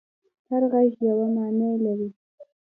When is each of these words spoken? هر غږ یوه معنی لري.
هر 0.49 0.63
غږ 0.71 0.91
یوه 1.09 1.27
معنی 1.35 1.71
لري. 1.85 2.09